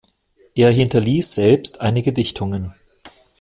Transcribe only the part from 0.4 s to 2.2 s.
Er hinterließ selbst einige